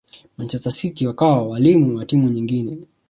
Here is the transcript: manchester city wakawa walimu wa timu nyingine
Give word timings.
manchester 0.37 0.71
city 0.71 1.07
wakawa 1.07 1.43
walimu 1.43 1.97
wa 1.97 2.05
timu 2.05 2.29
nyingine 2.29 2.77